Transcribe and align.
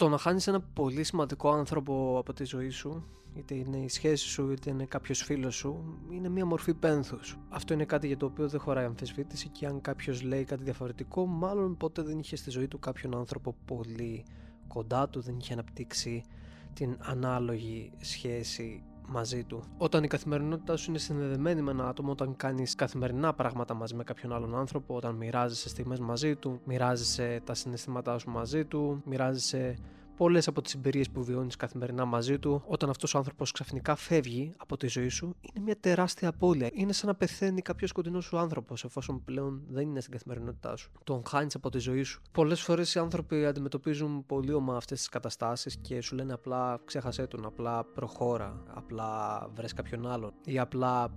Το 0.00 0.08
να 0.08 0.18
χάνεις 0.18 0.46
ένα 0.46 0.60
πολύ 0.60 1.04
σημαντικό 1.04 1.50
άνθρωπο 1.50 2.18
από 2.18 2.32
τη 2.32 2.44
ζωή 2.44 2.70
σου, 2.70 3.04
είτε 3.34 3.54
είναι 3.54 3.76
η 3.76 3.88
σχέση 3.88 4.28
σου, 4.28 4.50
είτε 4.50 4.70
είναι 4.70 4.84
κάποιος 4.84 5.22
φίλος 5.22 5.54
σου, 5.54 5.98
είναι 6.10 6.28
μια 6.28 6.46
μορφή 6.46 6.74
πένθους. 6.74 7.38
Αυτό 7.48 7.74
είναι 7.74 7.84
κάτι 7.84 8.06
για 8.06 8.16
το 8.16 8.26
οποίο 8.26 8.48
δεν 8.48 8.60
χωράει 8.60 8.84
αμφισβήτηση 8.84 9.48
και 9.48 9.66
αν 9.66 9.80
κάποιος 9.80 10.22
λέει 10.22 10.44
κάτι 10.44 10.62
διαφορετικό, 10.62 11.26
μάλλον 11.26 11.76
ποτέ 11.76 12.02
δεν 12.02 12.18
είχε 12.18 12.36
στη 12.36 12.50
ζωή 12.50 12.68
του 12.68 12.78
κάποιον 12.78 13.16
άνθρωπο 13.16 13.54
πολύ 13.64 14.24
κοντά 14.68 15.08
του, 15.08 15.20
δεν 15.20 15.36
είχε 15.38 15.52
αναπτύξει 15.52 16.24
την 16.72 16.96
ανάλογη 17.00 17.92
σχέση 17.98 18.82
μαζί 19.10 19.44
του. 19.44 19.62
Όταν 19.78 20.04
η 20.04 20.06
καθημερινότητά 20.06 20.76
σου 20.76 20.90
είναι 20.90 20.98
συνδεδεμένη 20.98 21.62
με 21.62 21.70
ένα 21.70 21.88
άτομο, 21.88 22.10
όταν 22.10 22.36
κάνεις 22.36 22.74
καθημερινά 22.74 23.32
πράγματα 23.32 23.74
μαζί 23.74 23.94
με 23.94 24.04
κάποιον 24.04 24.32
άλλον 24.32 24.56
άνθρωπο, 24.56 24.94
όταν 24.94 25.14
μοιράζεσαι 25.14 25.68
στιγμές 25.68 25.98
μαζί 25.98 26.36
του, 26.36 26.60
μοιράζεσαι 26.64 27.40
τα 27.44 27.54
συναισθήματά 27.54 28.18
σου 28.18 28.30
μαζί 28.30 28.64
του, 28.64 29.02
μοιράζεσαι 29.04 29.76
πολλές 30.20 30.48
από 30.48 30.62
τις 30.62 30.74
εμπειρίες 30.74 31.10
που 31.10 31.24
βιώνεις 31.24 31.56
καθημερινά 31.56 32.04
μαζί 32.04 32.38
του, 32.38 32.62
όταν 32.66 32.90
αυτός 32.90 33.14
ο 33.14 33.18
άνθρωπος 33.18 33.52
ξαφνικά 33.52 33.94
φεύγει 33.94 34.54
από 34.56 34.76
τη 34.76 34.86
ζωή 34.86 35.08
σου, 35.08 35.36
είναι 35.40 35.64
μια 35.64 35.76
τεράστια 35.80 36.28
απώλεια. 36.28 36.70
Είναι 36.72 36.92
σαν 36.92 37.08
να 37.08 37.14
πεθαίνει 37.14 37.62
κάποιος 37.62 37.92
κοντινός 37.92 38.24
σου 38.24 38.38
άνθρωπος, 38.38 38.84
εφόσον 38.84 39.24
πλέον 39.24 39.62
δεν 39.68 39.88
είναι 39.88 40.00
στην 40.00 40.12
καθημερινότητά 40.12 40.76
σου. 40.76 40.90
Τον 41.04 41.22
χάνεις 41.26 41.54
από 41.54 41.70
τη 41.70 41.78
ζωή 41.78 42.02
σου. 42.02 42.22
Πολλές 42.32 42.60
φορές 42.60 42.94
οι 42.94 42.98
άνθρωποι 42.98 43.46
αντιμετωπίζουν 43.46 44.26
πολύ 44.26 44.52
ομά 44.52 44.76
αυτές 44.76 44.98
τις 44.98 45.08
καταστάσεις 45.08 45.76
και 45.76 46.00
σου 46.00 46.14
λένε 46.14 46.32
απλά 46.32 46.80
ξέχασέ 46.84 47.26
τον, 47.26 47.44
απλά 47.46 47.84
προχώρα, 47.84 48.62
απλά 48.74 49.48
βρες 49.54 49.72
κάποιον 49.72 50.06
άλλον 50.06 50.32
ή 50.44 50.58
απλά 50.58 51.10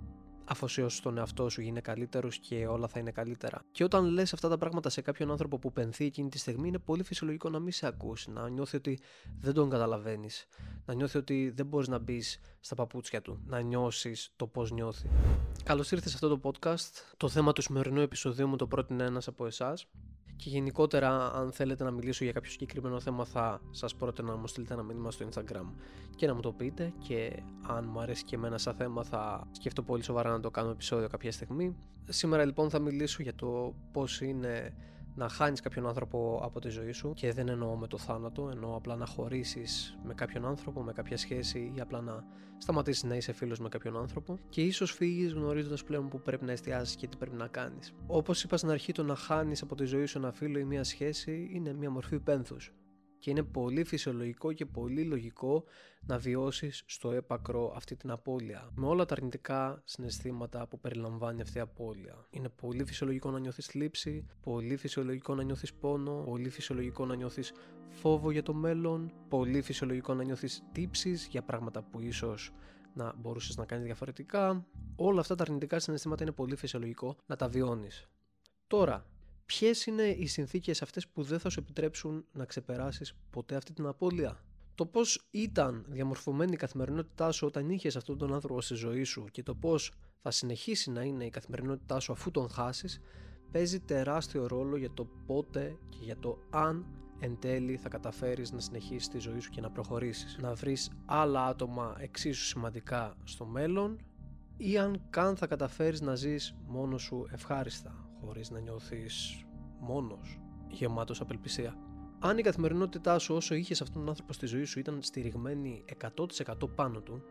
αφοσιώσει 0.44 1.02
τον 1.02 1.18
εαυτό 1.18 1.48
σου, 1.48 1.60
γίνει 1.60 1.80
καλύτερος 1.80 2.38
και 2.38 2.66
όλα 2.66 2.88
θα 2.88 2.98
είναι 2.98 3.10
καλύτερα. 3.10 3.64
Και 3.72 3.84
όταν 3.84 4.04
λες 4.04 4.32
αυτά 4.32 4.48
τα 4.48 4.58
πράγματα 4.58 4.88
σε 4.88 5.00
κάποιον 5.00 5.30
άνθρωπο 5.30 5.58
που 5.58 5.72
πενθεί 5.72 6.04
εκείνη 6.04 6.28
τη 6.28 6.38
στιγμή, 6.38 6.68
είναι 6.68 6.78
πολύ 6.78 7.02
φυσιολογικό 7.02 7.48
να 7.48 7.58
μην 7.58 7.72
σε 7.72 7.86
ακούσει, 7.86 8.30
να 8.30 8.48
νιώθει 8.48 8.76
ότι 8.76 9.00
δεν 9.38 9.54
τον 9.54 9.70
καταλαβαίνεις, 9.70 10.46
να 10.86 10.94
νιώθει 10.94 11.18
ότι 11.18 11.52
δεν 11.54 11.66
μπορείς 11.66 11.88
να 11.88 11.98
μπεις 11.98 12.40
στα 12.60 12.74
παπούτσια 12.74 13.22
του, 13.22 13.40
να 13.46 13.60
νιώσεις 13.60 14.32
το 14.36 14.46
πώς 14.46 14.70
νιώθει. 14.70 15.08
Καλώς 15.64 15.90
ήρθες 15.90 16.10
σε 16.10 16.16
αυτό 16.22 16.38
το 16.38 16.50
podcast. 16.50 17.14
Το 17.16 17.28
θέμα 17.28 17.52
του 17.52 17.62
σημερινού 17.62 18.00
επεισοδίου 18.00 18.46
μου 18.48 18.56
το 18.56 18.66
πρότεινε 18.66 19.04
ένας 19.04 19.28
από 19.28 19.46
εσάς 19.46 19.86
και 20.36 20.50
γενικότερα 20.50 21.32
αν 21.32 21.52
θέλετε 21.52 21.84
να 21.84 21.90
μιλήσω 21.90 22.24
για 22.24 22.32
κάποιο 22.32 22.50
συγκεκριμένο 22.50 23.00
θέμα 23.00 23.24
θα 23.24 23.60
σας 23.70 23.94
πρότεινα 23.94 24.30
να 24.30 24.36
μου 24.36 24.46
στείλετε 24.46 24.72
ένα 24.72 24.82
μήνυμα 24.82 25.10
στο 25.10 25.28
Instagram 25.32 25.66
και 26.16 26.26
να 26.26 26.34
μου 26.34 26.40
το 26.40 26.52
πείτε 26.52 26.92
και 26.98 27.42
αν 27.66 27.88
μου 27.92 28.00
αρέσει 28.00 28.24
και 28.24 28.34
εμένα 28.34 28.58
σαν 28.58 28.74
θέμα 28.74 29.04
θα 29.04 29.48
σκεφτώ 29.50 29.82
πολύ 29.82 30.02
σοβαρά 30.02 30.30
να 30.30 30.40
το 30.40 30.50
κάνω 30.50 30.70
επεισόδιο 30.70 31.08
κάποια 31.08 31.32
στιγμή. 31.32 31.76
Σήμερα 32.08 32.44
λοιπόν 32.44 32.70
θα 32.70 32.78
μιλήσω 32.78 33.22
για 33.22 33.34
το 33.34 33.74
πώς 33.92 34.20
είναι 34.20 34.74
να 35.14 35.28
χάνεις 35.28 35.60
κάποιον 35.60 35.86
άνθρωπο 35.86 36.40
από 36.42 36.60
τη 36.60 36.68
ζωή 36.68 36.92
σου 36.92 37.12
και 37.14 37.32
δεν 37.32 37.48
εννοώ 37.48 37.76
με 37.76 37.86
το 37.86 37.98
θάνατο, 37.98 38.48
εννοώ 38.52 38.76
απλά 38.76 38.96
να 38.96 39.06
χωρίσεις 39.06 39.98
με 40.04 40.14
κάποιον 40.14 40.46
άνθρωπο, 40.46 40.82
με 40.82 40.92
κάποια 40.92 41.16
σχέση 41.16 41.72
ή 41.76 41.80
απλά 41.80 42.00
να 42.00 42.24
σταματήσεις 42.58 43.02
να 43.02 43.16
είσαι 43.16 43.32
φίλος 43.32 43.58
με 43.58 43.68
κάποιον 43.68 43.96
άνθρωπο 43.96 44.38
και 44.48 44.62
ίσως 44.62 44.92
φύγεις 44.92 45.32
γνωρίζοντας 45.32 45.84
πλέον 45.84 46.08
που 46.08 46.20
πρέπει 46.20 46.44
να 46.44 46.52
εστιάσεις 46.52 46.96
και 46.96 47.06
τι 47.06 47.16
πρέπει 47.16 47.36
να 47.36 47.46
κάνεις. 47.46 47.92
Όπως 48.06 48.44
είπα 48.44 48.56
στην 48.56 48.70
αρχή 48.70 48.92
το 48.92 49.02
να 49.02 49.14
χάνεις 49.14 49.62
από 49.62 49.74
τη 49.74 49.84
ζωή 49.84 50.06
σου 50.06 50.18
ένα 50.18 50.32
φίλο 50.32 50.58
ή 50.58 50.64
μια 50.64 50.84
σχέση 50.84 51.50
είναι 51.52 51.72
μια 51.72 51.90
μορφή 51.90 52.18
πένθους 52.18 52.72
και 53.24 53.30
είναι 53.30 53.42
πολύ 53.42 53.84
φυσιολογικό 53.84 54.52
και 54.52 54.66
πολύ 54.66 55.02
λογικό 55.02 55.64
να 56.06 56.18
βιώσεις 56.18 56.82
στο 56.86 57.12
έπακρο 57.12 57.72
αυτή 57.76 57.96
την 57.96 58.10
απώλεια 58.10 58.70
με 58.74 58.86
όλα 58.86 59.04
τα 59.04 59.14
αρνητικά 59.14 59.82
συναισθήματα 59.84 60.66
που 60.66 60.80
περιλαμβάνει 60.80 61.40
αυτή 61.40 61.58
η 61.58 61.60
απώλεια. 61.60 62.26
Είναι 62.30 62.48
πολύ 62.48 62.84
φυσιολογικό 62.84 63.30
να 63.30 63.38
νιώθεις 63.38 63.66
θλίψη, 63.66 64.26
πολύ 64.40 64.76
φυσιολογικό 64.76 65.34
να 65.34 65.42
νιώθεις 65.42 65.74
πόνο, 65.74 66.22
πολύ 66.24 66.48
φυσιολογικό 66.48 67.06
να 67.06 67.14
νιώθεις 67.14 67.52
φόβο 67.88 68.30
για 68.30 68.42
το 68.42 68.54
μέλλον, 68.54 69.12
πολύ 69.28 69.62
φυσιολογικό 69.62 70.14
να 70.14 70.24
νιώθεις 70.24 70.62
τύψεις 70.72 71.26
για 71.26 71.42
πράγματα 71.42 71.82
που 71.82 72.00
ίσως 72.00 72.52
να 72.94 73.14
μπορούσες 73.16 73.56
να 73.56 73.64
κάνεις 73.64 73.84
διαφορετικά. 73.84 74.66
Όλα 74.96 75.20
αυτά 75.20 75.34
τα 75.34 75.42
αρνητικά 75.42 75.78
συναισθήματα 75.78 76.22
είναι 76.22 76.32
πολύ 76.32 76.56
φυσιολογικό 76.56 77.16
να 77.26 77.36
τα 77.36 77.48
βιώνεις. 77.48 78.08
Τώρα, 78.66 79.06
Ποιες 79.46 79.86
είναι 79.86 80.02
οι 80.02 80.26
συνθήκες 80.26 80.82
αυτές 80.82 81.08
που 81.08 81.22
δεν 81.22 81.38
θα 81.38 81.48
σου 81.48 81.60
επιτρέψουν 81.60 82.24
να 82.32 82.44
ξεπεράσεις 82.44 83.14
ποτέ 83.30 83.56
αυτή 83.56 83.72
την 83.72 83.86
απώλεια; 83.86 84.44
Το 84.74 84.86
πώς 84.86 85.26
ήταν 85.30 85.84
διαμορφωμένη 85.88 86.52
η 86.52 86.56
καθημερινότητά 86.56 87.32
σου 87.32 87.46
όταν 87.46 87.70
είχες 87.70 87.96
αυτόν 87.96 88.18
τον 88.18 88.34
άνθρωπο 88.34 88.60
στη 88.60 88.74
ζωή 88.74 89.04
σου 89.04 89.24
και 89.30 89.42
το 89.42 89.54
πώς 89.54 89.92
θα 90.22 90.30
συνεχίσει 90.30 90.90
να 90.90 91.02
είναι 91.02 91.24
η 91.24 91.30
καθημερινότητά 91.30 92.00
σου 92.00 92.12
αφού 92.12 92.30
τον 92.30 92.48
χάσεις, 92.48 93.00
παίζει 93.50 93.80
τεράστιο 93.80 94.46
ρόλο 94.46 94.76
για 94.76 94.90
το 94.90 95.08
πότε 95.26 95.78
και 95.88 95.98
για 96.00 96.18
το 96.18 96.38
αν 96.50 96.86
εν 97.18 97.38
τέλει 97.40 97.76
θα 97.76 97.88
καταφέρεις 97.88 98.52
να 98.52 98.60
συνεχίσεις 98.60 99.08
τη 99.08 99.18
ζωή 99.18 99.40
σου 99.40 99.50
και 99.50 99.60
να 99.60 99.70
προχωρήσεις. 99.70 100.36
Να 100.40 100.54
βρεις 100.54 100.90
άλλα 101.04 101.46
άτομα 101.46 101.96
εξίσου 101.98 102.44
σημαντικά 102.44 103.16
στο 103.24 103.44
μέλλον 103.46 104.00
ή 104.56 104.78
αν 104.78 105.02
καν 105.10 105.36
θα 105.36 105.46
καταφέρεις 105.46 106.00
να 106.00 106.14
ζεις 106.14 106.54
μόνος 106.66 107.02
σου 107.02 107.28
ευχάριστα 107.32 108.08
χωρίς 108.24 108.50
να 108.50 108.58
νιώθεις 108.58 109.44
μόνος, 109.78 110.40
γεμάτος 110.68 111.20
απελπισία. 111.20 111.76
Αν 112.18 112.38
η 112.38 112.42
καθημερινότητά 112.42 113.18
σου 113.18 113.34
όσο 113.34 113.54
είχες 113.54 113.82
αυτόν 113.82 114.00
τον 114.00 114.08
άνθρωπο 114.08 114.32
στη 114.32 114.46
ζωή 114.46 114.64
σου 114.64 114.78
ήταν 114.78 115.02
στηριγμένη 115.02 115.84
100% 116.16 116.68
πάνω 116.74 117.00
του, 117.00 117.22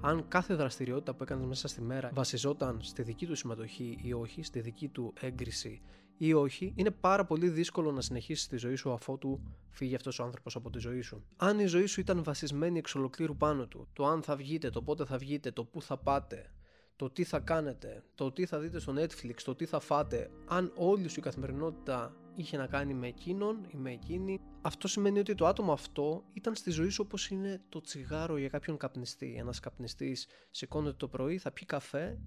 αν 0.00 0.28
κάθε 0.28 0.54
δραστηριότητα 0.54 1.14
που 1.14 1.22
έκανες 1.22 1.46
μέσα 1.46 1.68
στη 1.68 1.80
μέρα 1.80 2.10
βασιζόταν 2.14 2.78
στη 2.82 3.02
δική 3.02 3.26
του 3.26 3.34
συμμετοχή 3.34 3.98
ή 4.02 4.12
όχι, 4.12 4.42
στη 4.42 4.60
δική 4.60 4.88
του 4.88 5.12
έγκριση 5.20 5.82
ή 6.16 6.32
όχι, 6.32 6.72
είναι 6.76 6.90
πάρα 6.90 7.24
πολύ 7.24 7.48
δύσκολο 7.48 7.92
να 7.92 8.00
συνεχίσεις 8.00 8.46
τη 8.46 8.56
ζωή 8.56 8.74
σου 8.74 8.92
αφότου 8.92 9.40
φύγει 9.70 9.94
αυτός 9.94 10.18
ο 10.18 10.24
άνθρωπος 10.24 10.56
από 10.56 10.70
τη 10.70 10.78
ζωή 10.78 11.00
σου. 11.00 11.24
Αν 11.36 11.58
η 11.58 11.66
ζωή 11.66 11.86
σου 11.86 12.00
ήταν 12.00 12.22
βασισμένη 12.22 12.78
εξ 12.78 12.94
ολοκλήρου 12.94 13.36
πάνω 13.36 13.66
του, 13.66 13.88
το 13.92 14.06
αν 14.06 14.22
θα 14.22 14.36
βγείτε, 14.36 14.70
το 14.70 14.82
πότε 14.82 15.04
θα 15.04 15.18
βγείτε, 15.18 15.50
το 15.50 15.64
πού 15.64 15.82
θα 15.82 15.96
πάτε, 15.96 16.50
το 16.96 17.10
τι 17.10 17.24
θα 17.24 17.38
κάνετε, 17.38 18.02
το 18.14 18.32
τι 18.32 18.46
θα 18.46 18.58
δείτε 18.58 18.78
στο 18.78 18.94
Netflix, 18.96 19.34
το 19.44 19.54
τι 19.54 19.66
θα 19.66 19.80
φάτε, 19.80 20.30
αν 20.46 20.72
όλη 20.76 21.08
σου 21.08 21.18
η 21.18 21.22
καθημερινότητα 21.22 22.16
είχε 22.34 22.56
να 22.56 22.66
κάνει 22.66 22.94
με 22.94 23.06
εκείνον 23.06 23.64
ή 23.68 23.76
με 23.76 23.90
εκείνη, 23.92 24.40
αυτό 24.62 24.88
σημαίνει 24.88 25.18
ότι 25.18 25.34
το 25.34 25.46
άτομο 25.46 25.72
αυτό 25.72 26.24
ήταν 26.32 26.54
στη 26.54 26.70
ζωή 26.70 26.88
σου 26.88 27.02
όπως 27.06 27.28
είναι 27.28 27.60
το 27.68 27.80
τσιγάρο 27.80 28.36
για 28.36 28.48
κάποιον 28.48 28.76
καπνιστή. 28.76 29.34
Ένας 29.38 29.60
καπνιστής 29.60 30.26
σηκώνεται 30.50 30.96
το 30.96 31.08
πρωί, 31.08 31.38
θα 31.38 31.50
πιει 31.50 31.66
καφέ 31.66 32.18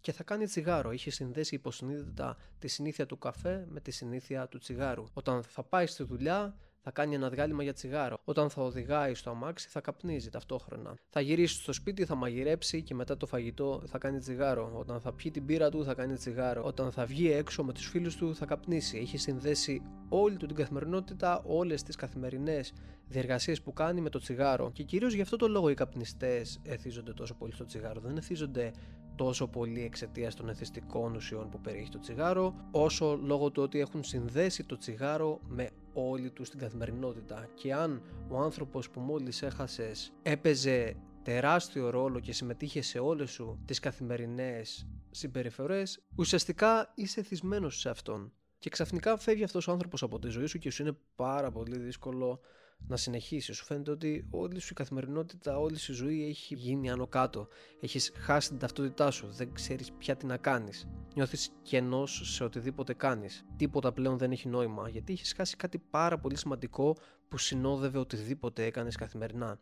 και 0.00 0.12
θα 0.12 0.22
κάνει 0.22 0.44
τσιγάρο. 0.44 0.92
Είχε 0.92 1.10
συνδέσει 1.10 1.54
υποσυνείδητα 1.54 2.36
τη 2.58 2.68
συνήθεια 2.68 3.06
του 3.06 3.18
καφέ 3.18 3.66
με 3.68 3.80
τη 3.80 3.90
συνήθεια 3.90 4.48
του 4.48 4.58
τσιγάρου. 4.58 5.04
Όταν 5.12 5.42
θα 5.42 5.62
πάει 5.62 5.86
στη 5.86 6.02
δουλειά, 6.02 6.56
θα 6.84 6.90
κάνει 6.90 7.14
ένα 7.14 7.28
διάλειμμα 7.28 7.62
για 7.62 7.72
τσιγάρο. 7.72 8.18
Όταν 8.24 8.50
θα 8.50 8.62
οδηγάει 8.62 9.14
στο 9.14 9.30
αμάξι, 9.30 9.68
θα 9.68 9.80
καπνίζει 9.80 10.30
ταυτόχρονα. 10.30 10.94
Θα 11.08 11.20
γυρίσει 11.20 11.54
στο 11.54 11.72
σπίτι, 11.72 12.04
θα 12.04 12.14
μαγειρέψει 12.14 12.82
και 12.82 12.94
μετά 12.94 13.16
το 13.16 13.26
φαγητό 13.26 13.82
θα 13.86 13.98
κάνει 13.98 14.18
τσιγάρο. 14.18 14.72
Όταν 14.74 15.00
θα 15.00 15.12
πιει 15.12 15.30
την 15.30 15.46
πύρα 15.46 15.70
του, 15.70 15.84
θα 15.84 15.94
κάνει 15.94 16.14
τσιγάρο. 16.14 16.62
Όταν 16.64 16.92
θα 16.92 17.06
βγει 17.06 17.32
έξω 17.32 17.64
με 17.64 17.72
τους 17.72 17.88
φίλους 17.88 18.16
του, 18.16 18.34
θα 18.34 18.46
καπνίσει. 18.46 18.98
Έχει 18.98 19.18
συνδέσει 19.18 19.82
όλη 20.08 20.36
του 20.36 20.46
την 20.46 20.56
καθημερινότητα, 20.56 21.42
όλες 21.46 21.82
τις 21.82 21.96
καθημερινές 21.96 22.72
διεργασίες 23.08 23.62
που 23.62 23.72
κάνει 23.72 24.00
με 24.00 24.08
το 24.10 24.18
τσιγάρο. 24.18 24.70
Και 24.72 24.82
κυρίως 24.82 25.14
γι' 25.14 25.20
αυτό 25.20 25.36
το 25.36 25.48
λόγο 25.48 25.68
οι 25.68 25.74
καπνιστές 25.74 26.60
εθίζονται 26.62 27.12
τόσο 27.12 27.34
πολύ 27.34 27.52
στο 27.52 27.64
τσιγάρο. 27.64 28.00
Δεν 28.00 28.16
εθίζονται 28.16 28.72
τόσο 29.16 29.46
πολύ 29.46 29.82
εξαιτίας 29.82 30.34
των 30.34 30.48
εθιστικών 30.48 31.14
ουσιών 31.14 31.48
που 31.48 31.60
περιέχει 31.60 31.90
το 31.90 31.98
τσιγάρο, 31.98 32.54
όσο 32.70 33.20
λόγω 33.22 33.50
του 33.50 33.62
ότι 33.62 33.80
έχουν 33.80 34.04
συνδέσει 34.04 34.64
το 34.64 34.76
τσιγάρο 34.76 35.40
με 35.48 35.68
όλη 35.92 36.30
του 36.30 36.42
την 36.42 36.58
καθημερινότητα. 36.58 37.48
Και 37.54 37.74
αν 37.74 38.02
ο 38.28 38.38
άνθρωπος 38.38 38.90
που 38.90 39.00
μόλις 39.00 39.42
έχασες 39.42 40.12
έπαιζε 40.22 40.96
τεράστιο 41.22 41.90
ρόλο 41.90 42.20
και 42.20 42.32
συμμετείχε 42.32 42.82
σε 42.82 42.98
όλες 42.98 43.30
σου 43.30 43.62
τις 43.64 43.78
καθημερινές 43.78 44.86
συμπεριφορές, 45.10 46.02
ουσιαστικά 46.16 46.92
είσαι 46.94 47.22
θυσμένος 47.22 47.80
σε 47.80 47.88
αυτόν. 47.88 48.32
Και 48.58 48.70
ξαφνικά 48.70 49.16
φεύγει 49.16 49.44
αυτός 49.44 49.68
ο 49.68 49.72
άνθρωπος 49.72 50.02
από 50.02 50.18
τη 50.18 50.28
ζωή 50.28 50.46
σου 50.46 50.58
και 50.58 50.70
σου 50.70 50.82
είναι 50.82 50.96
πάρα 51.14 51.50
πολύ 51.50 51.78
δύσκολο 51.78 52.40
να 52.88 52.96
συνεχίσεις. 52.96 53.56
Σου 53.56 53.64
φαίνεται 53.64 53.90
ότι 53.90 54.26
όλη 54.30 54.60
σου 54.60 54.68
η 54.70 54.74
καθημερινότητα, 54.74 55.58
όλη 55.58 55.78
σου 55.78 55.92
η 55.92 55.94
ζωή 55.94 56.26
έχει 56.28 56.54
γίνει 56.54 56.90
άνω 56.90 57.06
κάτω. 57.06 57.48
Έχεις 57.80 58.12
χάσει 58.14 58.48
την 58.48 58.58
ταυτότητά 58.58 59.10
σου. 59.10 59.26
Δεν 59.26 59.52
ξέρεις 59.52 59.92
πια 59.92 60.16
τι 60.16 60.26
να 60.26 60.36
κάνεις. 60.36 60.88
Νιώθεις 61.14 61.50
κενός 61.62 62.20
σε 62.24 62.44
οτιδήποτε 62.44 62.94
κάνεις. 62.94 63.44
Τίποτα 63.56 63.92
πλέον 63.92 64.18
δεν 64.18 64.32
έχει 64.32 64.48
νόημα 64.48 64.88
γιατί 64.88 65.12
έχεις 65.12 65.32
χάσει 65.36 65.56
κάτι 65.56 65.78
πάρα 65.78 66.18
πολύ 66.18 66.36
σημαντικό 66.36 66.96
που 67.28 67.38
συνόδευε 67.38 67.98
οτιδήποτε 67.98 68.64
έκανες 68.64 68.96
καθημερινά. 68.96 69.58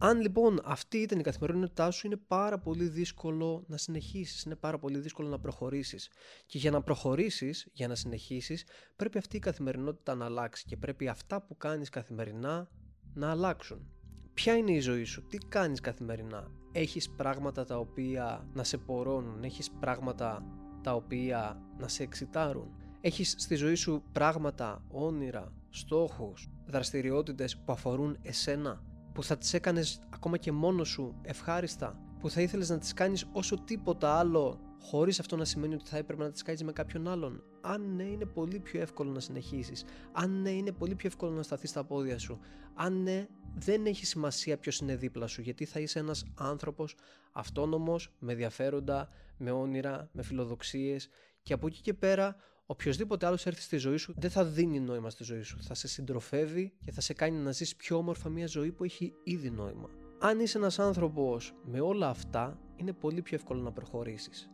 Αν 0.00 0.20
λοιπόν 0.20 0.60
αυτή 0.64 0.98
ήταν 0.98 1.18
η 1.18 1.22
καθημερινότητά 1.22 1.90
σου, 1.90 2.06
είναι 2.06 2.16
πάρα 2.16 2.58
πολύ 2.58 2.88
δύσκολο 2.88 3.64
να 3.66 3.76
συνεχίσεις, 3.76 4.42
είναι 4.42 4.56
πάρα 4.56 4.78
πολύ 4.78 4.98
δύσκολο 4.98 5.28
να 5.28 5.38
προχωρήσεις. 5.38 6.10
Και 6.46 6.58
για 6.58 6.70
να 6.70 6.82
προχωρήσεις, 6.82 7.68
για 7.72 7.88
να 7.88 7.94
συνεχίσεις, 7.94 8.64
πρέπει 8.96 9.18
αυτή 9.18 9.36
η 9.36 9.38
καθημερινότητα 9.38 10.14
να 10.14 10.24
αλλάξει 10.24 10.64
και 10.64 10.76
πρέπει 10.76 11.08
αυτά 11.08 11.42
που 11.42 11.56
κάνεις 11.56 11.88
καθημερινά 11.88 12.68
να 13.14 13.30
αλλάξουν. 13.30 13.90
Ποια 14.34 14.56
είναι 14.56 14.72
η 14.72 14.80
ζωή 14.80 15.04
σου, 15.04 15.26
τι 15.26 15.38
κάνεις 15.38 15.80
καθημερινά, 15.80 16.50
έχεις 16.72 17.10
πράγματα 17.10 17.64
τα 17.64 17.78
οποία 17.78 18.48
να 18.52 18.64
σε 18.64 18.78
πορώνουν, 18.78 19.44
έχεις 19.44 19.70
πράγματα 19.70 20.44
τα 20.82 20.94
οποία 20.94 21.62
να 21.78 21.88
σε 21.88 22.02
εξητάρουν, 22.02 22.70
έχεις 23.00 23.34
στη 23.38 23.54
ζωή 23.54 23.74
σου 23.74 24.02
πράγματα, 24.12 24.84
όνειρα, 24.88 25.52
στόχους, 25.70 26.48
δραστηριότητες 26.66 27.56
που 27.56 27.72
αφορούν 27.72 28.18
εσένα, 28.22 28.82
που 29.18 29.24
θα 29.24 29.38
τις 29.38 29.54
έκανες 29.54 30.00
ακόμα 30.10 30.36
και 30.36 30.52
μόνος 30.52 30.88
σου 30.88 31.14
ευχάριστα, 31.22 32.00
που 32.20 32.30
θα 32.30 32.40
ήθελες 32.40 32.68
να 32.68 32.78
τις 32.78 32.92
κάνεις 32.92 33.26
όσο 33.32 33.56
τίποτα 33.64 34.18
άλλο 34.18 34.60
χωρίς 34.80 35.20
αυτό 35.20 35.36
να 35.36 35.44
σημαίνει 35.44 35.74
ότι 35.74 35.88
θα 35.88 35.96
έπρεπε 35.96 36.22
να 36.22 36.30
τις 36.30 36.42
κάνεις 36.42 36.62
με 36.62 36.72
κάποιον 36.72 37.08
άλλον. 37.08 37.42
Αν 37.60 37.94
ναι, 37.94 38.02
είναι 38.02 38.24
πολύ 38.24 38.58
πιο 38.58 38.80
εύκολο 38.80 39.10
να 39.10 39.20
συνεχίσεις. 39.20 39.84
Αν 40.12 40.42
ναι, 40.42 40.50
είναι 40.50 40.72
πολύ 40.72 40.94
πιο 40.94 41.08
εύκολο 41.08 41.32
να 41.32 41.42
σταθείς 41.42 41.70
στα 41.70 41.84
πόδια 41.84 42.18
σου. 42.18 42.38
Αν 42.74 43.02
ναι, 43.02 43.26
δεν 43.54 43.86
έχει 43.86 44.06
σημασία 44.06 44.58
ποιος 44.58 44.78
είναι 44.78 44.96
δίπλα 44.96 45.26
σου, 45.26 45.40
γιατί 45.40 45.64
θα 45.64 45.80
είσαι 45.80 45.98
ένας 45.98 46.24
άνθρωπος 46.34 46.94
αυτόνομος, 47.32 48.12
με 48.18 48.32
ενδιαφέροντα, 48.32 49.08
με 49.36 49.50
όνειρα, 49.50 50.08
με 50.12 50.22
φιλοδοξίες 50.22 51.08
και 51.42 51.52
από 51.52 51.66
εκεί 51.66 51.80
και 51.80 51.94
πέρα 51.94 52.36
οποιοδήποτε 52.70 53.26
άλλος 53.26 53.46
έρθει 53.46 53.62
στη 53.62 53.76
ζωή 53.76 53.96
σου 53.96 54.14
δεν 54.16 54.30
θα 54.30 54.44
δίνει 54.44 54.80
νόημα 54.80 55.10
στη 55.10 55.24
ζωή 55.24 55.42
σου. 55.42 55.62
Θα 55.62 55.74
σε 55.74 55.88
συντροφεύει 55.88 56.72
και 56.84 56.92
θα 56.92 57.00
σε 57.00 57.12
κάνει 57.12 57.38
να 57.38 57.52
ζεις 57.52 57.76
πιο 57.76 57.96
όμορφα 57.96 58.28
μια 58.28 58.46
ζωή 58.46 58.72
που 58.72 58.84
έχει 58.84 59.14
ήδη 59.24 59.50
νόημα. 59.50 59.88
Αν 60.18 60.40
είσαι 60.40 60.58
ένας 60.58 60.78
άνθρωπος 60.78 61.54
με 61.64 61.80
όλα 61.80 62.08
αυτά, 62.08 62.60
είναι 62.76 62.92
πολύ 62.92 63.22
πιο 63.22 63.36
εύκολο 63.36 63.60
να 63.60 63.72
προχωρήσεις. 63.72 64.50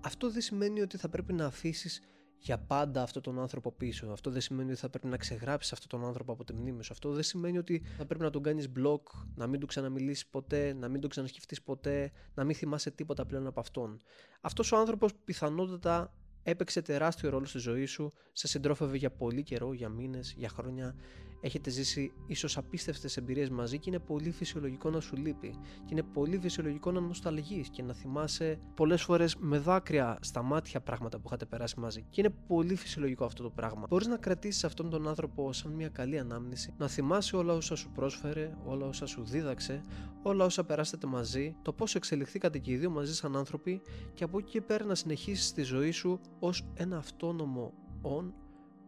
Αυτό 0.00 0.30
δεν 0.30 0.40
σημαίνει 0.40 0.80
ότι 0.80 0.96
θα 0.96 1.08
πρέπει 1.08 1.32
να 1.32 1.46
αφήσεις 1.46 2.02
για 2.38 2.58
πάντα 2.58 3.02
αυτόν 3.02 3.22
τον 3.22 3.38
άνθρωπο 3.38 3.72
πίσω. 3.72 4.06
Αυτό 4.06 4.30
δεν 4.30 4.40
σημαίνει 4.40 4.70
ότι 4.70 4.80
θα 4.80 4.88
πρέπει 4.88 5.06
να 5.06 5.16
ξεγράψεις 5.16 5.72
αυτόν 5.72 5.88
τον 5.88 6.08
άνθρωπο 6.08 6.32
από 6.32 6.44
τη 6.44 6.52
μνήμη 6.52 6.84
σου. 6.84 6.92
Αυτό 6.92 7.12
δεν 7.12 7.22
σημαίνει 7.22 7.58
ότι 7.58 7.82
θα 7.96 8.06
πρέπει 8.06 8.22
να 8.22 8.30
τον 8.30 8.42
κάνεις 8.42 8.68
block, 8.76 9.02
να 9.34 9.46
μην 9.46 9.60
του 9.60 9.66
ξαναμιλήσεις 9.66 10.26
ποτέ, 10.26 10.72
να 10.72 10.88
μην 10.88 11.00
τον 11.00 11.10
ξανασκεφτείς 11.10 11.62
ποτέ, 11.62 12.12
να 12.34 12.44
μην 12.44 12.54
θυμάσαι 12.54 12.90
τίποτα 12.90 13.26
πλέον 13.26 13.46
από 13.46 13.60
αυτόν. 13.60 14.00
Αυτός 14.40 14.72
ο 14.72 14.76
άνθρωπος 14.76 15.14
πιθανότατα 15.24 16.14
έπαιξε 16.42 16.82
τεράστιο 16.82 17.30
ρόλο 17.30 17.44
στη 17.44 17.58
ζωή 17.58 17.86
σου, 17.86 18.12
σε 18.32 18.46
συντρόφευε 18.46 18.96
για 18.96 19.10
πολύ 19.10 19.42
καιρό, 19.42 19.72
για 19.72 19.88
μήνες, 19.88 20.34
για 20.36 20.48
χρόνια 20.48 20.94
έχετε 21.42 21.70
ζήσει 21.70 22.12
ίσως 22.26 22.56
απίστευτες 22.56 23.16
εμπειρίες 23.16 23.50
μαζί 23.50 23.78
και 23.78 23.90
είναι 23.90 23.98
πολύ 23.98 24.30
φυσιολογικό 24.30 24.90
να 24.90 25.00
σου 25.00 25.16
λείπει. 25.16 25.50
Και 25.84 25.88
είναι 25.90 26.02
πολύ 26.02 26.38
φυσιολογικό 26.38 26.90
να 26.90 27.00
νοσταλγείς 27.00 27.68
και 27.68 27.82
να 27.82 27.94
θυμάσαι 27.94 28.60
πολλές 28.74 29.02
φορές 29.02 29.36
με 29.36 29.58
δάκρυα 29.58 30.18
στα 30.20 30.42
μάτια 30.42 30.80
πράγματα 30.80 31.18
που 31.18 31.24
είχατε 31.26 31.44
περάσει 31.44 31.80
μαζί. 31.80 32.06
Και 32.10 32.20
είναι 32.20 32.34
πολύ 32.46 32.74
φυσιολογικό 32.74 33.24
αυτό 33.24 33.42
το 33.42 33.50
πράγμα. 33.50 33.86
Μπορείς 33.88 34.06
να 34.06 34.16
κρατήσεις 34.16 34.64
αυτόν 34.64 34.90
τον 34.90 35.08
άνθρωπο 35.08 35.52
σαν 35.52 35.72
μια 35.72 35.88
καλή 35.88 36.18
ανάμνηση, 36.18 36.74
να 36.78 36.88
θυμάσαι 36.88 37.36
όλα 37.36 37.52
όσα 37.52 37.76
σου 37.76 37.90
πρόσφερε, 37.94 38.54
όλα 38.64 38.86
όσα 38.86 39.06
σου 39.06 39.24
δίδαξε, 39.24 39.80
όλα 40.22 40.44
όσα 40.44 40.64
περάσατε 40.64 41.06
μαζί, 41.06 41.56
το 41.62 41.72
πώς 41.72 41.94
εξελιχθήκατε 41.94 42.58
και 42.58 42.70
οι 42.70 42.76
δύο 42.76 42.90
μαζί 42.90 43.14
σαν 43.14 43.36
άνθρωποι 43.36 43.82
και 44.14 44.24
από 44.24 44.38
εκεί 44.38 44.50
και 44.50 44.60
πέρα 44.60 44.84
να 44.84 44.94
συνεχίσεις 44.94 45.52
τη 45.52 45.62
ζωή 45.62 45.90
σου 45.90 46.20
ως 46.44 46.64
ένα 46.74 46.96
αυτόνομο 46.96 47.72
on 48.02 48.32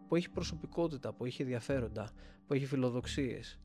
που 0.08 0.16
έχει 0.16 0.30
προσωπικότητα, 0.30 1.12
που 1.12 1.24
έχει 1.24 1.42
ενδιαφέροντα, 1.42 2.10
που 2.46 2.54
έχει 2.54 2.66
φιλοδοξίες, 2.66 3.60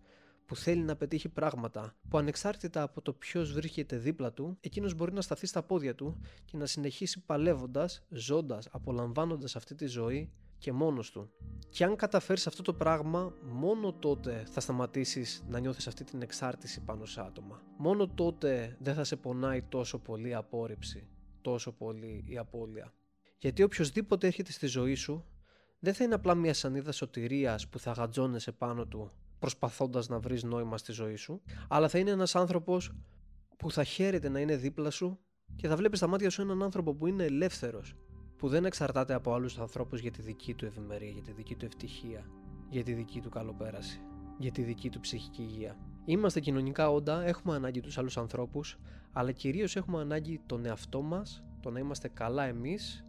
που 0.45 0.56
θέλει 0.56 0.81
να 0.81 0.95
πετύχει 0.95 1.30
πράγματα, 1.30 1.95
που 2.09 2.18
ανεξάρτητα 2.18 2.81
από 2.81 3.01
το 3.01 3.13
ποιος 3.13 3.53
βρίσκεται 3.53 3.97
δίπλα 3.97 4.33
του, 4.33 4.57
εκείνος 4.59 4.94
μπορεί 4.94 5.13
να 5.13 5.21
σταθεί 5.21 5.45
στα 5.45 5.63
πόδια 5.63 5.95
του 5.95 6.21
και 6.45 6.57
να 6.57 6.65
συνεχίσει 6.65 7.25
παλεύοντας, 7.25 8.06
ζώντας, 8.09 8.68
απολαμβάνοντας 8.71 9.56
αυτή 9.56 9.75
τη 9.75 9.86
ζωή 9.86 10.31
και 10.57 10.71
μόνος 10.71 11.12
του. 11.12 11.30
Και 11.69 11.83
αν 11.83 11.95
καταφέρεις 11.95 12.47
αυτό 12.47 12.62
το 12.62 12.74
πράγμα, 12.74 13.33
μόνο 13.42 13.94
τότε 13.94 14.44
θα 14.50 14.59
σταματήσεις 14.59 15.44
να 15.47 15.59
νιώθεις 15.59 15.88
αυτή 15.88 16.03
την 16.03 16.21
εξάρτηση 16.21 16.81
πάνω 16.81 17.06
σε 17.06 17.21
άτομα. 17.21 17.62
Μόνο 17.77 18.07
τότε 18.07 18.77
δεν 18.80 18.94
θα 18.94 19.03
σε 19.03 19.15
πονάει 19.15 19.62
τόσο 19.62 20.00
πολύ 20.00 20.30
η 20.30 20.33
απόρριψη, 20.33 21.07
τόσο 21.42 21.71
πολύ 21.71 22.24
η 22.27 22.38
απώλεια. 22.38 22.94
Γιατί 23.39 23.63
οποιοδήποτε 23.63 24.27
έρχεται 24.27 24.51
στη 24.51 24.68
ζωή 24.68 24.95
σου 24.95 25.25
δεν 25.80 25.94
θα 25.94 26.03
είναι 26.03 26.15
απλά 26.15 26.36
μια 26.36 26.53
σανίδα 26.53 26.91
σωτηρίας 26.91 27.68
που 27.68 27.80
θα 27.80 27.91
γατζώνεσαι 27.91 28.51
πάνω 28.51 28.86
του 28.86 29.12
προσπαθώντας 29.39 30.09
να 30.09 30.19
βρεις 30.19 30.44
νόημα 30.44 30.77
στη 30.77 30.91
ζωή 30.91 31.15
σου, 31.15 31.41
αλλά 31.68 31.89
θα 31.89 31.97
είναι 31.97 32.12
ένας 32.12 32.36
άνθρωπος 32.36 32.91
που 33.57 33.71
θα 33.71 33.83
χαίρεται 33.83 34.30
να 34.30 34.39
είναι 34.39 34.56
δίπλα 34.56 34.89
σου 34.89 35.19
και 35.56 35.68
θα 35.68 35.75
βλέπεις 35.75 35.97
στα 35.97 36.07
μάτια 36.07 36.30
σου 36.30 36.41
έναν 36.41 36.63
άνθρωπο 36.63 36.95
που 36.95 37.07
είναι 37.07 37.24
ελεύθερος, 37.24 37.95
που 38.38 38.47
δεν 38.47 38.65
εξαρτάται 38.65 39.13
από 39.13 39.33
άλλους 39.33 39.57
ανθρώπους 39.57 40.00
για 40.00 40.12
τη 40.12 40.21
δική 40.21 40.53
του 40.53 40.65
ευημερία, 40.65 41.09
για 41.09 41.21
τη 41.21 41.31
δική 41.31 41.56
του 41.56 41.65
ευτυχία, 41.65 42.25
για 42.69 42.83
τη 42.83 42.94
δική 42.94 43.21
του 43.21 43.30
καλοπέραση, 43.30 44.01
για 44.38 44.51
τη 44.51 44.62
δική 44.62 44.89
του 44.89 45.00
ψυχική 45.00 45.42
υγεία. 45.42 45.77
Είμαστε 46.06 46.39
κοινωνικά 46.39 46.92
όντα, 46.92 47.24
έχουμε 47.24 47.56
ανάγκη 47.56 47.80
τους 47.80 47.97
άλλους 47.97 48.18
ανθρώπους, 48.18 48.77
αλλά 49.12 49.31
κυρίως 49.31 49.75
έχουμε 49.75 50.01
ανάγκη 50.01 50.42
τον 50.45 50.65
εαυτό 50.65 51.01
μας, 51.01 51.44
το 51.62 51.69
να 51.69 51.80
είμαστε 51.80 52.07
καλά 52.07 52.44
εμείς 52.44 53.06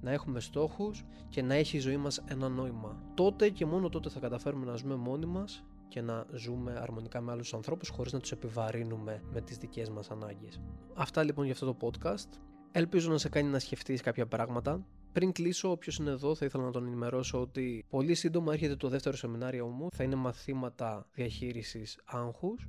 να 0.00 0.10
έχουμε 0.10 0.40
στόχους 0.40 1.04
και 1.28 1.42
να 1.42 1.54
έχει 1.54 1.76
η 1.76 1.80
ζωή 1.80 1.96
μας 1.96 2.22
ένα 2.26 2.48
νόημα. 2.48 3.02
Τότε 3.14 3.48
και 3.48 3.66
μόνο 3.66 3.88
τότε 3.88 4.08
θα 4.08 4.20
καταφέρουμε 4.20 4.64
να 4.64 4.76
ζούμε 4.76 4.94
μόνοι 4.94 5.26
μας 5.26 5.64
και 5.88 6.00
να 6.00 6.26
ζούμε 6.34 6.78
αρμονικά 6.80 7.20
με 7.20 7.32
άλλους 7.32 7.54
ανθρώπους 7.54 7.88
χωρίς 7.88 8.12
να 8.12 8.20
τους 8.20 8.32
επιβαρύνουμε 8.32 9.22
με 9.32 9.40
τις 9.40 9.56
δικές 9.56 9.90
μας 9.90 10.10
ανάγκες. 10.10 10.60
Αυτά 10.94 11.22
λοιπόν 11.22 11.44
για 11.44 11.52
αυτό 11.52 11.66
το 11.66 11.76
podcast. 11.80 12.38
Ελπίζω 12.72 13.10
να 13.10 13.18
σε 13.18 13.28
κάνει 13.28 13.48
να 13.48 13.58
σκεφτείς 13.58 14.00
κάποια 14.00 14.26
πράγματα. 14.26 14.86
Πριν 15.12 15.32
κλείσω, 15.32 15.70
όποιος 15.70 15.96
είναι 15.96 16.10
εδώ, 16.10 16.34
θα 16.34 16.44
ήθελα 16.44 16.64
να 16.64 16.70
τον 16.70 16.86
ενημερώσω 16.86 17.40
ότι 17.40 17.84
πολύ 17.88 18.14
σύντομα 18.14 18.52
έρχεται 18.52 18.76
το 18.76 18.88
δεύτερο 18.88 19.16
σεμινάριο 19.16 19.66
μου. 19.66 19.88
Θα 19.94 20.04
είναι 20.04 20.14
μαθήματα 20.14 21.06
διαχείρισης 21.12 21.98
άγχους 22.04 22.68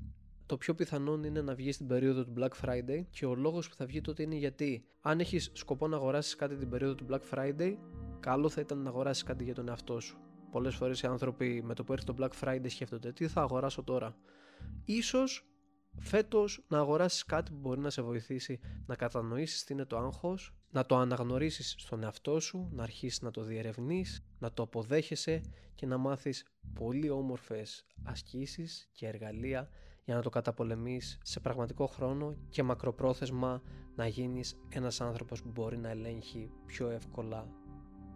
το 0.50 0.58
πιο 0.58 0.76
πιθανό 0.76 1.14
είναι 1.26 1.42
να 1.42 1.56
βγεις 1.56 1.76
στην 1.76 1.88
περίοδο 1.88 2.24
του 2.24 2.34
Black 2.38 2.66
Friday 2.66 3.02
και 3.10 3.26
ο 3.26 3.36
λόγος 3.36 3.70
που 3.70 3.76
θα 3.76 3.86
βγει 3.86 4.02
τότε 4.02 4.24
είναι 4.24 4.36
γιατί 4.36 4.86
αν 5.02 5.20
έχεις 5.20 5.52
σκοπό 5.54 5.88
να 5.88 5.96
αγοράσεις 5.96 6.36
κάτι 6.36 6.56
την 6.56 6.70
περίοδο 6.70 6.96
του 6.96 7.06
Black 7.10 7.20
Friday 7.34 7.76
καλό 8.20 8.50
θα 8.50 8.62
ήταν 8.62 8.78
να 8.78 8.90
αγοράσεις 8.90 9.24
κάτι 9.24 9.44
για 9.44 9.54
τον 9.54 9.68
εαυτό 9.68 10.00
σου. 10.00 10.18
Πολλές 10.52 10.76
φορές 10.76 11.02
οι 11.02 11.08
άνθρωποι 11.08 11.62
με 11.64 11.74
το 11.74 11.84
που 11.84 11.94
έρθει 11.94 12.06
το 12.06 12.16
Black 12.20 12.30
Friday 12.42 12.66
σκέφτονται 12.70 13.12
τι 13.12 13.28
θα 13.28 13.42
αγοράσω 13.42 13.84
τώρα; 13.84 14.16
Ίσως 14.86 15.46
φέτος 16.00 16.66
να 16.68 16.78
αγοράσεις 16.78 17.26
κάτι 17.26 17.52
που 17.52 17.58
μπορεί 17.58 17.80
να 17.80 17.90
σε 17.90 18.02
βοηθήσει 18.02 18.60
να 18.86 18.96
κατανοήσεις 18.96 19.64
τι 19.64 19.74
είναι 19.74 19.86
το 19.86 19.98
άγχος, 19.98 20.54
να 20.72 20.86
το 20.86 20.98
αναγνωρίσεις 20.98 21.76
στον 21.78 22.04
εαυτό 22.04 22.40
σου, 22.40 22.70
να 22.72 22.84
αρχίσεις 22.84 23.22
να 23.22 23.32
το 23.32 23.42
διερευνείς, 23.42 24.24
να 24.40 24.52
το 24.52 24.64
αποδέχεσαι 24.64 25.42
και 25.76 25.86
να 25.86 25.98
μάθεις 25.98 26.46
πολύ 26.74 27.10
όμορφες 27.10 27.86
ασκήσεις 28.04 28.90
και 28.92 29.08
εργαλεία 29.08 29.70
για 30.10 30.18
να 30.18 30.24
το 30.24 30.30
καταπολεμείς 30.30 31.20
σε 31.24 31.40
πραγματικό 31.40 31.86
χρόνο 31.86 32.36
και 32.50 32.64
μακροπρόθεσμα 32.64 33.62
να 33.96 34.08
γίνεις 34.08 34.60
ένας 34.70 35.02
άνθρωπος 35.02 35.42
που 35.42 35.50
μπορεί 35.50 35.78
να 35.78 35.90
ελέγχει 35.90 36.52
πιο 36.66 36.90
εύκολα 36.90 37.48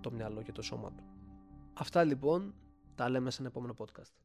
το 0.01 0.11
μυαλό 0.11 0.41
και 0.41 0.51
το 0.51 0.61
σώμα 0.61 0.91
του. 0.91 1.03
Αυτά 1.73 2.03
λοιπόν 2.03 2.53
τα 2.95 3.09
λέμε 3.09 3.31
σε 3.31 3.37
ένα 3.39 3.49
επόμενο 3.49 3.75
podcast. 3.77 4.22